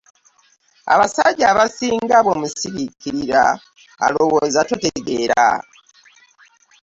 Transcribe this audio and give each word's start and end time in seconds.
abasajja 0.93 1.45
abasinga 1.53 2.17
bw'omusiriikirira 2.25 3.43
alowooza 4.05 4.59
totegeera. 4.69 5.45